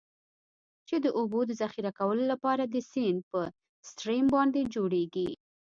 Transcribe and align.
چې 0.87 0.95
د 1.03 1.05
اوبو 1.19 1.39
د 1.45 1.51
ذخیره 1.61 1.91
کولو 1.99 2.23
لپاره 2.31 2.63
د 2.65 2.75
سیند 2.91 3.21
یا 3.33 3.43
Stream 3.89 4.25
باندی 4.33 4.63
جوړیږي. 4.75 5.29